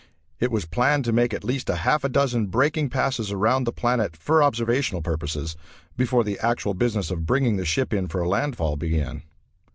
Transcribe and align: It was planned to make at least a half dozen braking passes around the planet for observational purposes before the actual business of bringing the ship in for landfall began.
It 0.39 0.49
was 0.51 0.65
planned 0.65 1.05
to 1.05 1.13
make 1.13 1.31
at 1.31 1.43
least 1.43 1.69
a 1.69 1.75
half 1.85 2.01
dozen 2.01 2.47
braking 2.47 2.89
passes 2.89 3.31
around 3.31 3.65
the 3.65 3.71
planet 3.71 4.17
for 4.17 4.41
observational 4.41 5.03
purposes 5.03 5.55
before 5.95 6.23
the 6.23 6.39
actual 6.39 6.73
business 6.73 7.11
of 7.11 7.27
bringing 7.27 7.57
the 7.57 7.65
ship 7.65 7.93
in 7.93 8.07
for 8.07 8.25
landfall 8.27 8.77
began. 8.77 9.21